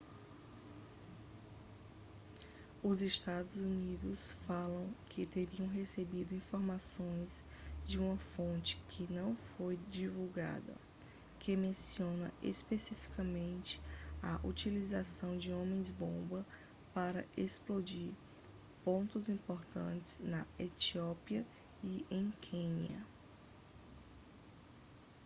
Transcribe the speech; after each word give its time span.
os 2.83 3.01
estados 3.01 3.55
unidos 3.55 4.31
falam 4.47 4.89
que 5.11 5.27
teriam 5.27 5.67
recebido 5.69 6.33
informações 6.33 7.43
de 7.85 7.99
uma 7.99 8.17
fonte 8.17 8.77
que 8.89 9.05
não 9.13 9.35
foi 9.55 9.77
divulgada 9.89 10.75
que 11.37 11.55
menciona 11.55 12.33
especificamente 12.41 13.79
a 14.23 14.39
utilização 14.43 15.37
de 15.37 15.53
homens-bomba 15.53 16.43
para 16.95 17.23
explodir 17.37 18.11
pontos 18.83 19.29
importantes 19.29 20.17
na 20.23 20.47
etiópia 20.57 21.45
e 21.83 22.03
em 22.09 22.31
quênia 22.41 23.05